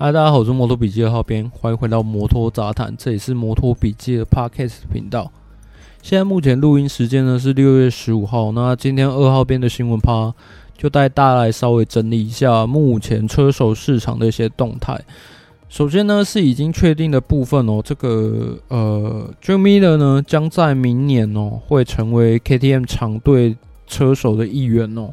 [0.00, 5.32] 嗨，大家好，我是摩托笔记二号编，欢迎回到摩托杂谈，这里是摩托笔记的 Podcast 频道。
[6.00, 10.32] 现在目前录音时间呢是六月十五号，那今天二号编的新闻趴
[10.76, 14.96] 就带大家来稍微整理一下目前车手市场的一些动态。
[15.68, 23.56] 首先呢是已经确定的部分哦，这个呃，Jack Miller 呢将在明年哦会成为 KTM 长队
[23.88, 25.10] 车手的一员哦，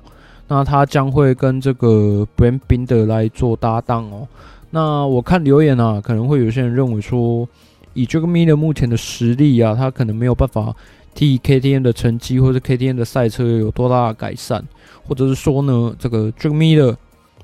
[0.48, 4.28] 那他将会跟这个 Brad Binder 来做搭档哦。
[4.76, 7.48] 那我看留言啊，可能会有些人认为说，
[7.94, 10.76] 以 Jack Miller 目前的实力啊，他可能没有办法
[11.14, 14.62] 替 KTM 的成绩或者 KTM 的赛车有多大的改善，
[15.08, 16.94] 或者是说呢，这个 Jack Miller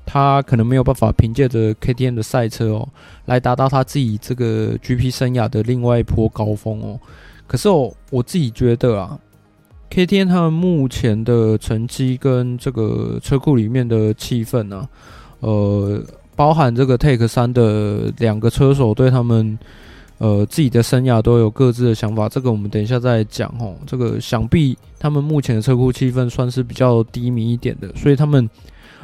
[0.04, 2.86] 他可能没有办法凭借着 KTM 的赛车哦，
[3.24, 7.00] 来达到他自己这个 GP 生涯的另外一波高峰哦。
[7.46, 9.18] 可是哦，我自己觉得啊
[9.90, 14.86] ，KTM 他们目前的成绩跟这个车库里面的气氛呢，
[15.40, 16.04] 呃。
[16.34, 19.58] 包含这个 Take 三的两个车手对他们
[20.18, 23.74] 呃自己的生涯都有各自的想法，这个我们等一下再讲哦。
[23.86, 28.48] 这个想必他们目前的车库气氛算是比较低迷一点的，所以他们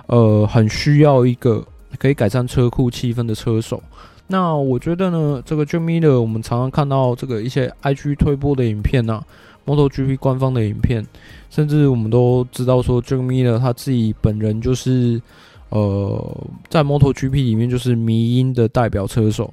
[0.06, 1.62] 呃很需要一个
[1.99, 3.83] 可以改善车库气氛的车手。
[4.27, 9.23] 那我觉得呢，这个 Jack Miller 我们常常看到这个一些 IG 推播的影片呐
[9.67, 11.06] ，MotoGP 官方的影片，
[11.51, 15.21] 甚至我们都知道说 Jack Miller 他自己本人就是。
[15.70, 19.52] 呃，在 MotoGP 里面就是迷因的代表车手，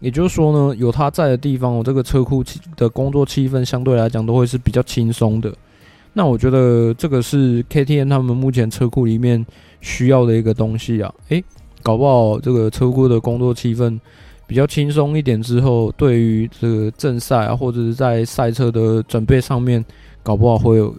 [0.00, 2.44] 也就是说呢，有他在的地方，我这个车库
[2.76, 5.52] 的工作气氛相对来讲都会是比较轻松的。
[6.12, 9.44] 那我觉得这个是 KTM 他们目前车库里面
[9.80, 11.12] 需要的一个东西啊。
[11.28, 11.44] 诶，
[11.82, 14.00] 搞不好这个车库的工作气氛
[14.46, 19.84] 比较轻松一点之后，对于这个正赛啊，或者是在赛车的准备上面，
[20.22, 20.94] 搞不好会有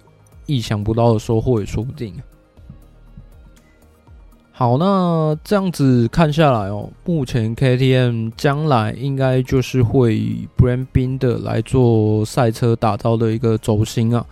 [0.46, 2.14] 意想不到的收获也说不定。
[4.60, 14.26] 好，那这样子看下来哦，目前 KTM 将来应该就是会以 Brad Binder 来做赛车打造的一个轴心啊。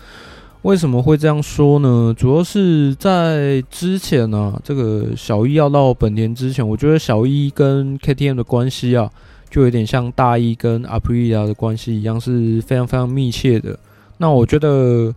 [0.64, 2.12] 为什么会这样说呢？
[2.18, 9.08] 主要是在之前呢、啊，这个小一要到本田之前，我觉得小一跟 KTM 的关系啊，
[9.52, 13.78] 就有点像大一跟 Aprilia 的关系一样，是非常非常密切的。
[14.18, 15.14] 那我觉得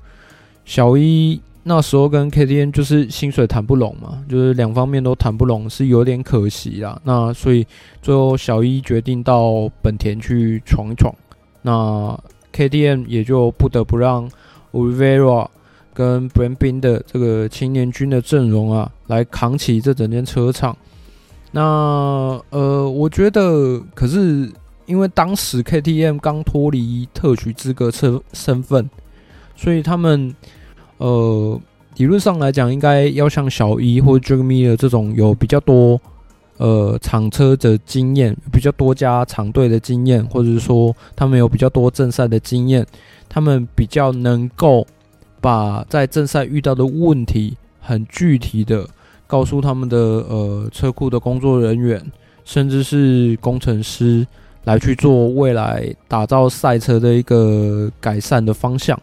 [0.67, 1.41] 小一。
[1.65, 6.99] 那时候跟 KTM 就是薪水谈不拢嘛，就是两方面都谈不拢，是有点可惜啦。
[7.05, 7.67] 那所以
[8.01, 11.15] 最后小一决定到本田去闯一闯，
[11.61, 12.19] 那
[12.55, 14.31] KTM 也就不得不让
[14.73, 15.47] Oliveira
[15.93, 20.75] 跟 b r a n b i n 的这个青年军的阵容啊，来扛起这整间车厂。
[21.51, 24.51] 那呃，我觉得可是
[24.87, 28.89] 因为当时 KTM 刚脱离特许资格车身份，
[29.55, 30.35] 所以他们。
[30.99, 31.61] 呃，
[31.97, 36.01] 理论上来讲，应该要像小一或者 Jack Miller 这种有比较多
[36.59, 42.87] 呃厂车的经验，比较多家厂队的经验，或者是说他们有比较多正赛的经验，
[43.29, 44.87] 他们比较能够
[45.41, 48.87] 把在正赛遇到的问题很具体的
[49.27, 52.05] 告诉他们的呃车库的工作人员，
[52.45, 54.27] 甚至是工程师
[54.65, 58.99] 来去做未来打造赛车的一个改善的方向。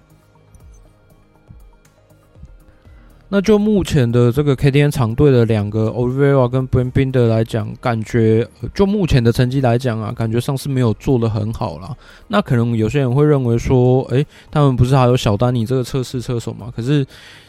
[3.29, 11.95] 那就目前的这个 KTN 长队的两个 Oliveira 跟 Brad Binder 来讲，感觉就目前的成绩来讲啊，感觉上是没有做得很好啦。
[12.27, 16.71] 那可能有些人会认为说，诶，他们不是还有小丹尼这个测试车手吗？
[16.75, 17.03] 可是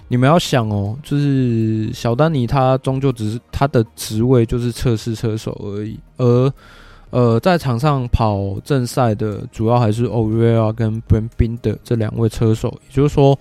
[0.08, 6.52] 你们要想哦，就是小丹尼他终究只是他的职位就是测试车手而已，而
[7.10, 13.38] 呃在场上跑正赛的主要还是 Oliveira 跟 Brad Binder 这两位车手，也就是说。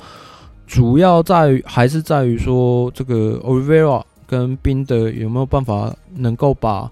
[0.67, 6.91] 主要在于还是在于说，这个 Olivera 跟宾德有没有办法能够把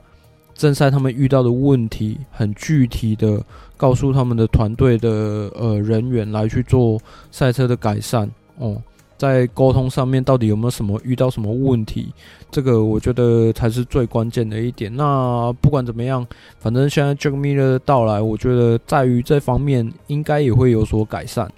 [0.53, 3.44] 正赛他们遇到的问题很具体的
[3.75, 5.09] 告诉他们的团队的
[5.56, 7.00] 呃人员来去做
[7.31, 8.29] 赛车的改善
[8.59, 8.79] 哦，
[9.17, 12.14] 在沟通上面到底有没有什么遇到什么问题？
[12.52, 14.96] 这个我觉得才是最关键的一点。
[14.96, 16.26] 那不管怎么样，
[16.59, 21.52] 反正现在 Jack Miller 的到来，我觉得在于这方面应该也会有所改善。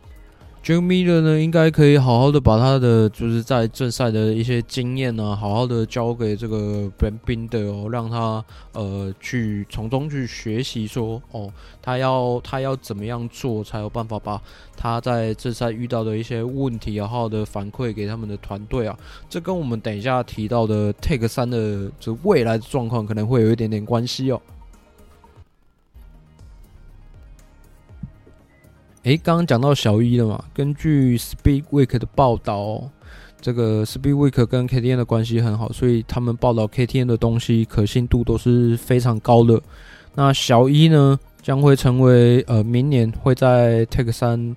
[0.65, 11.53] Jack Miller 呢，应该可以好好的把他的就是在正赛的一些经验呢，好好的交给这个 Ben Binder 哦，让他呃去从中去学习，说哦，
[11.83, 14.41] 他要他要怎么样做才有办法把
[14.75, 18.97] 他在正赛遇到的一些问题，好好的反馈给他们的团队啊。
[19.29, 24.41] 这跟我们等一下提到的 Take 三的这未来的状况可能会有一点点关系哦。
[29.05, 30.43] 诶，刚刚讲到小一了嘛？
[30.51, 32.89] 根据 Speed Week 的报道，
[33.39, 39.61] 这个 Speedweek 跟 KTM 的关系很好，所以他们报道 KTM 的东西可信度都是非常高的。
[40.15, 44.55] 那小一呢，将会成为呃明年会在 Tech 三，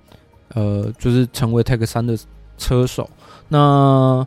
[0.55, 2.17] 呃就是成为 Tech 三的
[2.57, 3.07] 车手。
[3.49, 4.25] 那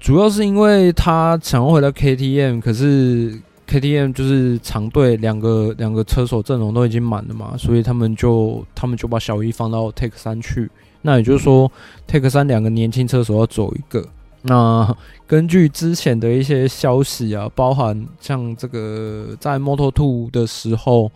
[0.00, 10.70] 主要是因为他想要回到 KTM，可是 KTM 就是长队两个两个车手阵容都已经满了嘛，所以他们就他们就把小一放到 Take 三去。
[11.02, 11.70] 那也就是说
[12.06, 14.04] ，Take 三两个年轻车手要走一个。
[14.42, 21.10] 那 根据之前的一些消息啊，包含像这个在 Moto Two 的时候，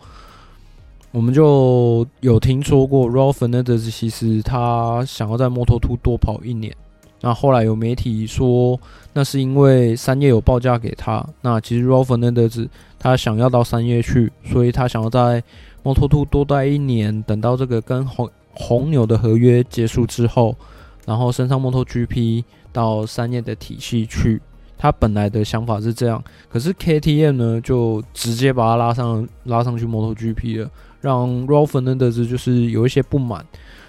[1.11, 6.75] 我们就有听说过 Raul Fernandez 其实他想要在 Moto Two 多跑一年。
[7.23, 8.79] 那后来有媒体说，
[9.13, 11.25] 那是因为三叶有报价给他。
[11.41, 12.67] 那其实 Raul Fernandez
[12.99, 15.41] 他想要到三叶去，所以他想要在
[15.83, 18.29] Moto2 多待一年，等到这个跟红。
[18.55, 20.55] 红牛的合约结束之后，
[21.07, 24.39] 然后升上 MotoGP 到三叶的体系去。
[24.77, 30.69] 他本来的想法是这样，可是 KTM 呢就直接把他拉上拉上去 MotoGP 了，
[31.01, 33.43] 让 Raul Fernandez 就是有一些不满，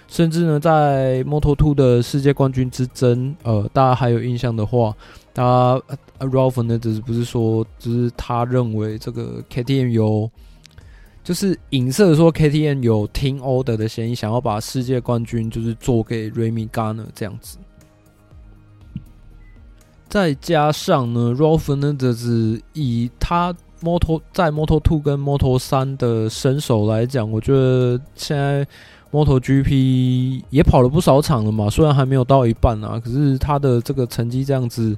[0.07, 4.95] 甚至呢在 Moto2 的世界冠军之争，呃，大家还有印象的话，
[5.33, 5.81] 他
[6.19, 10.29] Raul Fernandez 不是说，就是他认为这个 KTM 有。
[11.23, 17.57] 就是影射说 KTM 有听 order 的嫌疑，想要把世界冠军就是做给 Remy Garner 这样子。
[20.07, 23.51] 再加上呢，Raul Fernandez 以他
[23.81, 28.67] Moto 在 Moto Two 跟 Moto 三的身手来讲，我觉得现在
[29.15, 34.97] 摩托 GP 也跑了不少场了嘛，虽然还没有到一半啊，可是他的这个成绩这样子。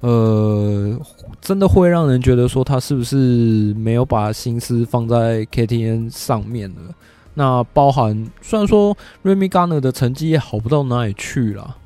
[0.00, 0.98] 呃，
[1.42, 6.94] 真的会让人觉得说他是不是没有把心思放在 KTN 上面了？
[7.34, 11.76] 那包含虽然说 Remy g a r n e r 的成绩也好不到哪里去啦。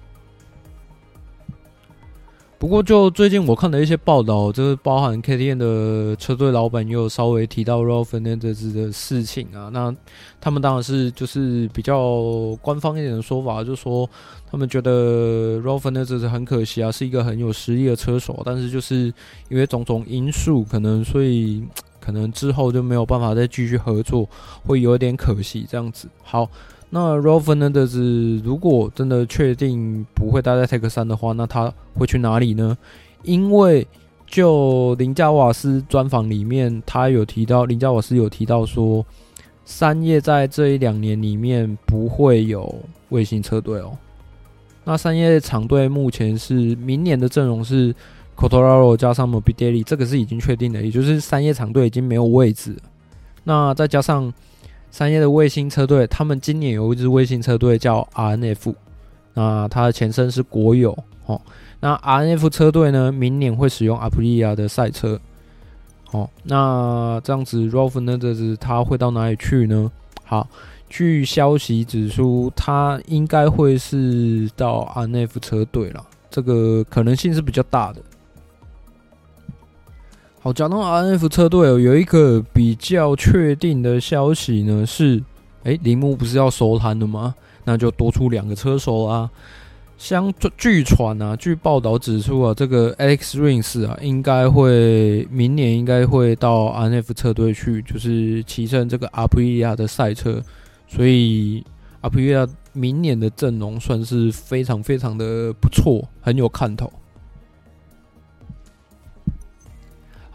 [2.56, 9.68] 不过，就最近我看的一些报道，就是包含 KTM 的车队老板也有稍微提到 Raul Fernandez 的事情啊。
[9.70, 9.94] 那
[10.40, 14.08] 他们当然是就是比较官方一点的说法，就是说
[14.50, 19.12] 他们觉得 Raul Fernandez 很可惜啊，是一个很有实力的车手，但是就是
[19.50, 21.62] 因为种种因素，可能所以
[22.00, 24.26] 可能之后就没有办法再继续合作，
[24.64, 26.08] 会有点可惜这样子。
[26.22, 26.48] 好。
[26.96, 32.78] 那 Raul Fernandez 如果真的确定不会待在 Tech 三的话，那他会去哪里呢？
[33.24, 33.84] 因为
[34.28, 39.04] 就林加瓦斯专访里面，他有提到，林加瓦斯有提到说，
[39.64, 42.72] 三叶在这一两年里面不会有
[43.08, 43.98] 卫星车队哦。
[44.84, 47.92] 那三叶厂队目前是明年的阵容是
[48.36, 52.76] c o t o r a r o 加上 Mobidelli，这个是已经确定的，也就是三叶厂队已经没有位置。
[53.42, 54.32] 那再加上。
[54.94, 58.72] 三叶的卫星车队，他们今年有一支卫星车队叫 RNF，
[59.32, 60.96] 那它的前身是国有
[61.26, 61.40] 哦。
[61.80, 65.18] 那 RNF 车队呢，明年会使用 Aprilia 的赛车。
[66.12, 69.90] 哦，那这样子，Raul Fernandez 他会到哪里去呢？
[70.22, 70.48] 好，
[70.88, 78.00] 据消息指出，他应该会是到 RNF 车队了，这个可能性是比较大的。
[80.44, 85.22] 好，讲到 RNF 车队哦，有一个比较确定的消息呢，是，
[85.62, 87.34] 诶，铃木不是要收摊了吗？
[87.64, 89.30] 那就多出两个车手啊。
[89.96, 100.42] 相据传啊，据报道指出啊，这个 Alex Rins 啊，应该会明年应该会到 RNF 车队去，就是骑乘这个阿普利亚的赛车，
[100.86, 101.64] 所以
[102.02, 106.92] 阿普利亚明年的阵容算是非常非常的不错，很有看头。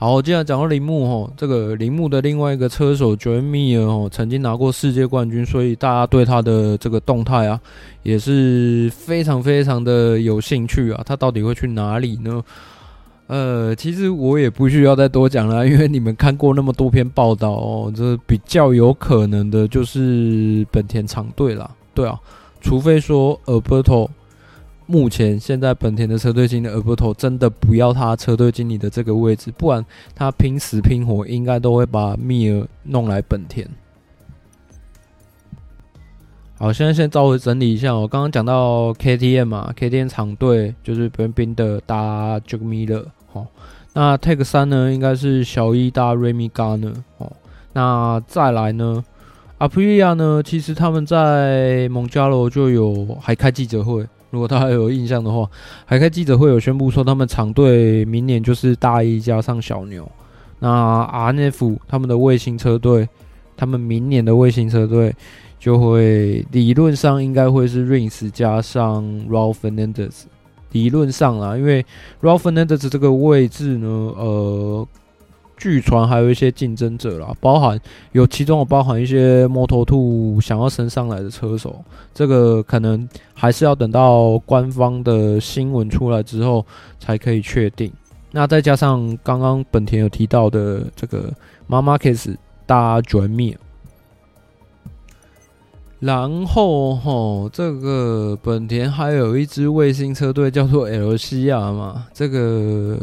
[0.02, 7.60] 好，既然讲到铃木吼，这个铃木的另外一个车手 Joan Mir 哦，曾经拿过世界冠军，所以大家对他的这个动态啊，
[8.02, 11.04] 也是非常非常的有兴趣啊。
[11.06, 12.42] 他到底会去哪里呢？
[13.28, 21.70] 呃，其实我也不需要再多讲了， 因为你们看过那么多篇报道哦，这比较有可能的就是本田厂队啦。
[21.94, 22.18] 对啊，
[22.62, 24.08] 除非说 Alberto。
[24.92, 33.70] 目前现在本田的车队经理 Alberto 真的不要他车队经理的这个位置，不然他拼死拼活应该都会把密尔弄来本田。
[36.58, 43.46] 好，现在先稍微整理一下，我刚刚讲到 KTM 嘛，KTM 厂队就是边边的搭 Jack Miller 哦，
[43.94, 47.32] 那 Tech 3呢应该是小一搭 Remy Gardner 哦，
[47.74, 49.06] 那再来呢
[49.60, 54.08] ，Aprilia 呢，其实他们在蒙加罗就有还开记者会。
[54.32, 55.50] 如果大家有印象的话，
[55.86, 60.10] 海开记者会有宣布说，他们厂队明年就是大一加上小牛。
[60.60, 63.08] 那 RNF 他们的卫星车队，
[63.58, 65.16] 他们明年的卫星车队
[65.60, 70.24] 就会理论上应该会是 Rins 加上 Raul Fernandez。
[70.72, 71.86] 理论上啦，因为
[72.22, 74.88] Raul Fernandez 这个位置呢，呃。
[75.60, 77.78] 据传还有一些竞争者啦，包含
[78.14, 86.66] 有其中有包含一些摩托兔想要升上来的车手，这个可能还是要等到官方的新闻出来之后
[86.98, 87.92] 才可以确定。
[88.32, 91.30] 那再加上刚刚本田有提到的这个
[91.68, 93.58] Marc Marquez 大绝灭，
[96.00, 102.98] 然后吼这个本田还有一支卫星车队叫做 LCR 嘛，这个。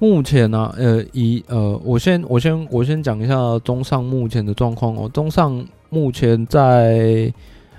[0.00, 5.08] 目前呢、呃，以呃，我先我先我先讲一下中上目前的状况哦。
[5.12, 7.30] 中上目前在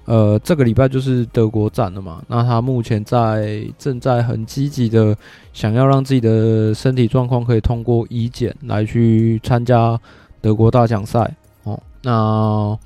[0.05, 5.17] 呃这个礼拜就是德国站了嘛，那他目前在正在很积极的
[5.51, 9.99] 想要让自己的身体状况可以通过医检来去参加
[10.39, 11.81] 德国大奖赛哦。
[12.03, 12.77] 那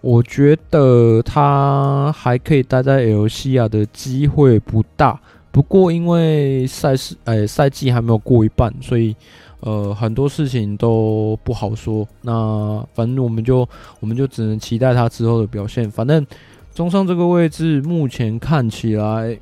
[0.00, 5.20] 我觉得他还可以待在 LCR 的机会不大。
[5.56, 9.16] 不过，因为赛事，哎，赛季还没有过一半，所以，
[9.60, 12.06] 呃，很多事情都不好说。
[12.20, 13.66] 那反正我们就，
[13.98, 15.90] 我们就只能期待他之后的表现。
[15.90, 16.26] 反正
[16.74, 19.40] 中上这个位置，目前看起来，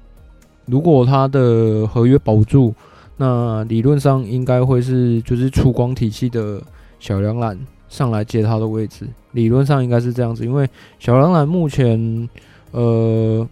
[0.67, 2.73] 如果他的合约保住，
[3.17, 6.63] 那理论上应该会是就是出光体系的
[7.01, 9.05] 小梁蓝上来接他的位置。
[9.33, 12.29] 理论上应该是这样子，因为小梁蓝目前，
[12.71, 13.45] 呃。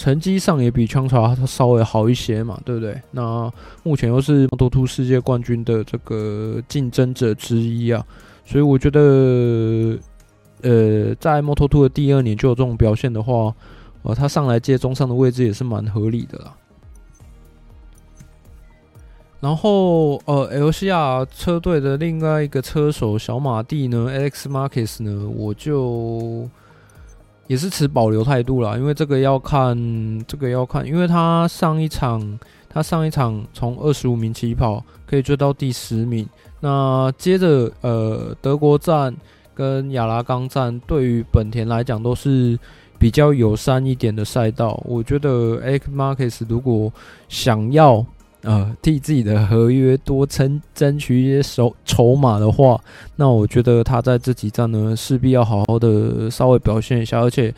[0.00, 2.98] 成绩上也比枪查他稍微好一些嘛，对不对？
[3.10, 3.52] 那
[3.82, 8.02] 目前又是摩托兔世界冠军的这个竞争者之一啊，
[8.46, 9.98] 所以我觉得，
[10.62, 13.54] 呃，在 Moto2 的第二年就有这种表现的话，
[14.00, 16.56] 呃，他上来接中上的位置也是蛮合理的啦。
[19.40, 26.48] 然后，呃，LCR 车队的另外一个车手小马蒂呢，Alex Marquez 呢，我就。
[27.50, 29.76] 也是持保留态度啦，因为这个要看，
[30.24, 32.38] 这个要看，因为他上一场，
[32.68, 36.24] 他上一场从二十五名起跑，可以追到第十名。
[36.60, 39.12] 那接着，呃，德国站
[39.52, 42.56] 跟亚拉冈站对于本田来讲都是
[43.00, 44.80] 比较友善一点的赛道。
[44.86, 46.92] 我觉得 Alex Marquez 如果
[47.28, 48.06] 想要。
[48.42, 52.80] 呃，替自己的合约多争争取一些筹筹码的话，
[53.16, 57.20] 那我觉得他在这几站呢，势必要好好的稍微表现一下。
[57.20, 57.54] 而且，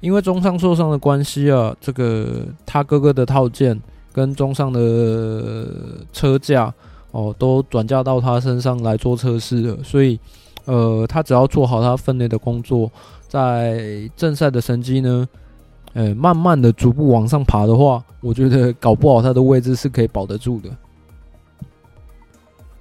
[0.00, 3.80] 因为中上受伤的关系啊，这个他哥哥的套件
[4.12, 5.66] 跟中上的
[6.12, 6.72] 车架
[7.12, 9.78] 哦，都转嫁到他身上来做测试了。
[9.82, 10.20] 所以，
[10.66, 12.90] 呃，他只要做好他分内的工作，
[13.26, 15.26] 在正赛的成绩呢，
[15.96, 20.68] 呃，慢慢的逐步往上爬的话，我觉得搞不好他的位置是可以保得住的。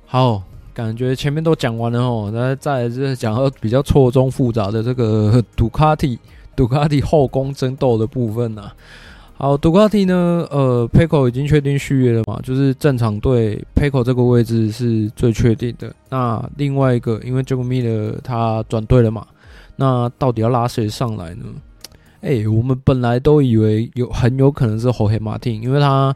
[0.05, 0.43] 好，
[0.73, 6.19] 感觉前面都讲完了哦，那再来就是讲到比较错综复杂的这个杜卡迪，
[6.57, 8.75] 杜卡迪后宫争斗的部分啊。
[9.37, 15.89] 好，杜卡迪呢，呃，Pecco 已经确定续约了嘛，就是正常队 Pecco 这个位置是最确定的。
[16.09, 19.25] 那另外一个，因为 Jack Miller 他转队了嘛，
[19.77, 21.45] 那到底要拉谁上来呢？
[22.21, 26.15] 哎、我们本来都以为有很有可能是侯黑马丁，因为他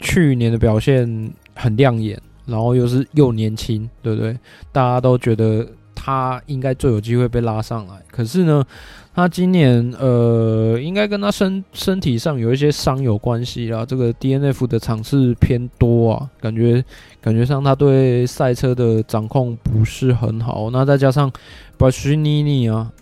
[0.00, 4.38] 去年的表现很亮眼，然后又是又年轻，对不对？
[4.70, 7.94] 大家都觉得他应该最有机会被拉上来。
[8.12, 8.64] 可是呢，
[9.12, 13.84] 他今年呃，应该跟他身身体上有一些伤有关系啦。
[13.84, 16.84] 这个 DNF 的场次偏多啊，感觉
[17.20, 20.70] 感觉上他对赛车的掌控不是很好。
[20.70, 21.28] 那再加上
[21.76, 22.92] 巴西尼尼啊。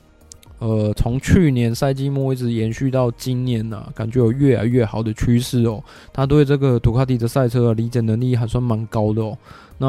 [0.58, 5.82] 呃，从去年赛季末一直延续到今年呢、感觉有越来越好的趋势哦。
[6.12, 9.36] 他对这个杜卡迪的赛车理解能力还算蛮高的哦。
[9.76, 9.86] 那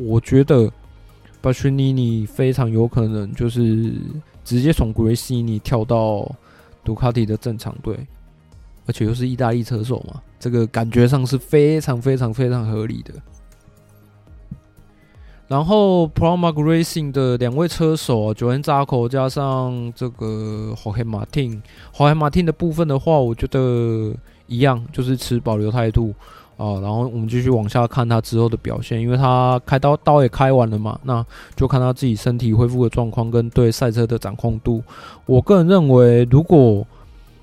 [0.00, 0.68] 我觉得
[1.40, 3.92] 巴西尼尼非常有可能就是
[4.44, 6.28] 直接从格雷西尼跳到
[6.82, 7.96] 杜卡迪的正常队，
[8.86, 13.14] 而且又是意大利车手嘛，这个感觉上是非常非常非常合理的。
[15.46, 24.14] 然后，Pramac Racing 的两位车手啊，Johann Zarco 加上这个 Jorge Martin，Jorge Martin 的部分的话，我觉得
[24.46, 26.14] 一样，就是持保留态度
[26.56, 26.80] 啊。
[26.80, 31.24] 然后我们继续往下看他之后的表现，因为他开刀刀也开完了嘛，那
[31.54, 34.82] 就看他自己身体恢复的状况跟对赛车的掌控度。
[35.26, 36.86] 我个人认为，如果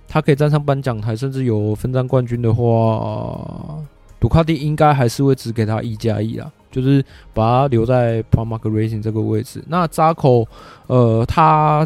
[0.07, 3.77] 他可以站上颁奖台，甚至有分站冠军的话，
[4.21, 6.49] 杜卡迪应该还是会只给他一加一啦。
[6.71, 9.61] 就是把他留在 Pramac Racing 这个位置。
[9.67, 10.47] 那扎口，
[10.87, 11.85] 呃，他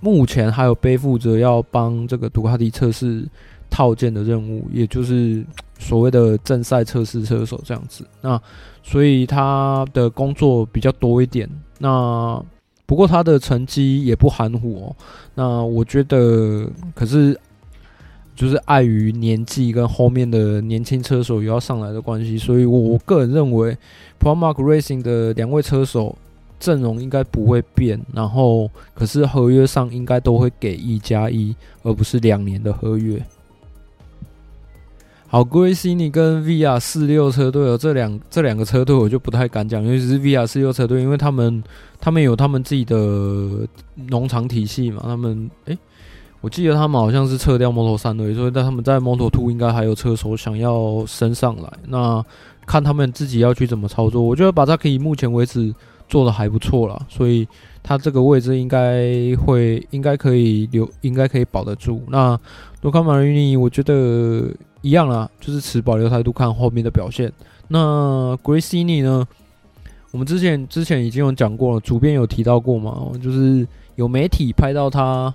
[0.00, 3.24] 目前还有背负着要帮这个杜卡迪测试
[3.70, 5.44] 套件的任务，也就是
[5.78, 8.04] 所谓的正赛测试车手这样子。
[8.20, 8.36] 那
[8.82, 11.48] 所以他的工作比较多一点。
[11.78, 12.44] 那
[12.86, 14.96] 不过他的成绩也不含糊哦。
[15.36, 17.38] 那我觉得，可是。
[18.34, 23.76] 就是碍于年纪跟后面的年轻车手也要上来的关系，所以我个人认为
[24.18, 26.16] ，Promark Racing 的两位车手
[26.58, 33.22] 阵容应该不会变，然后可是合约上应该都会给一加一，而不是两年的合约。
[35.26, 41.62] 好，Gresini 跟 VR 四六车队哦，这两这两个车队我就不太敢讲，尤其是 VR 四六车队，因为他们
[42.00, 42.96] 他们有他们自己的
[44.08, 45.78] 农场体系嘛，他们诶、
[46.40, 52.24] 我记得他们好像是撤掉 Moto3 队，所以在他们在 Moto2 应该还有车手想要升上来，那
[52.66, 54.22] 看他们自己要去怎么操作。
[54.22, 55.74] 我觉得把它可以目前为止
[56.08, 57.46] 做的还不错啦，所以
[57.82, 62.02] 他这个位置应该会应该可以留，应该可以保得住。
[62.08, 62.38] 那
[62.82, 64.50] 卢卡马瑞尼，我觉得。
[64.82, 67.30] 一样啦，就是持保留态度看后面的表现。
[67.68, 69.28] 那 Gresini 呢？
[70.10, 75.34] 我们之前之前已经有讲过了，主编有提到过嘛，就是有媒体拍到他，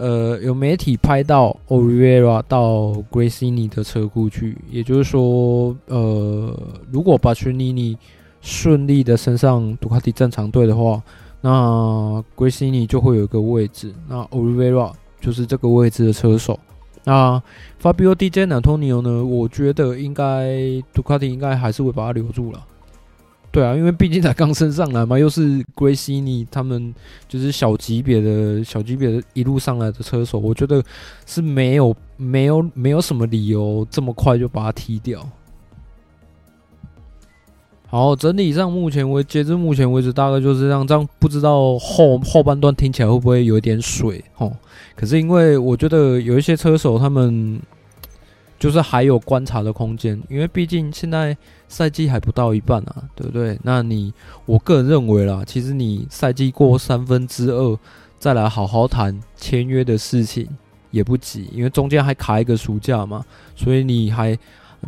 [0.00, 6.58] 呃，有媒体拍到 Oliveira 到 Gresini 的车库去，也就是说，呃，
[6.90, 7.98] 如果 Bastianini
[8.40, 11.02] 顺利的升上杜卡迪战场队的话，
[11.42, 14.90] 那 Gresini 就会有一个位置，那 Oliveira
[15.20, 16.58] 就是这个位置的车手。
[17.04, 17.42] 那
[17.82, 19.22] Fabio d j a n a t o n i o 呢？
[19.22, 22.66] 我觉得应该杜卡迪应该还是会把他留住了。
[23.52, 26.94] 对啊，因为毕竟才刚升上来嘛，又是 Gresini 他们
[27.28, 30.80] 就是小级别的小级别的一路上来的车手，我觉得
[31.26, 35.28] 是没有没有没有什么理由这么快就把他踢掉。
[37.88, 40.86] 好，整体上目前为截至目前为止，大概就是这样。
[40.86, 44.24] 这样不知道后后半段听起来会不会有一点水？
[44.36, 44.56] 哦，
[44.94, 47.60] 可是因为我觉得有一些车手他们
[48.60, 51.36] 就是还有观察的空间，因为毕竟现在
[51.66, 53.58] 赛季还不到一半啊，对不对？
[53.64, 54.14] 那你
[54.46, 57.78] 我个人认为啦，其实你赛季过三分之二
[58.20, 60.46] 再来好好谈签约的事情
[60.92, 63.24] 也不急，因为中间还卡一个暑假嘛，
[63.56, 64.38] 所以你还。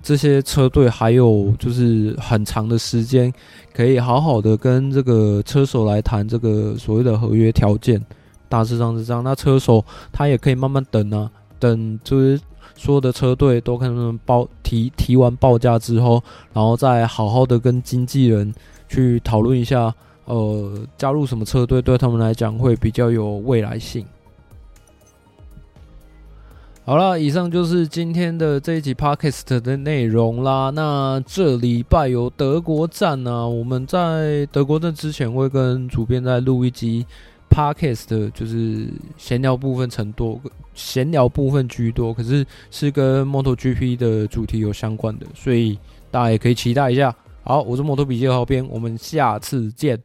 [0.02, 3.30] 这些车队还有就是很长的时间，
[3.75, 8.02] 可以好好的跟这个车手来谈这个所谓的合约条件，
[8.49, 9.23] 大致上是这样。
[9.23, 12.41] 那车手他也可以慢慢等啊，等就是
[12.76, 18.52] 所有的车队都可能报提提完报价之后，然后再好好的跟经纪人
[18.89, 24.04] 去讨论一下，呃，加入什么车队对他们来讲会比较有未来性。
[26.85, 30.71] 好了，以上就是今天的这一集 Podcast 的内容啦。
[30.71, 37.06] 那这礼拜有德国站呢、啊，我们在德国站之前会跟主编再录一集
[37.52, 38.88] Podcast，就是
[39.19, 40.41] 闲聊部分成多，
[40.75, 45.78] 闲聊部分居多，可是是跟 MotoGP 的主题有相关的，所以
[46.10, 47.15] 大家也可以期待一下。
[47.45, 50.00] 好，我是摩托笔记的浩编，我们下次见。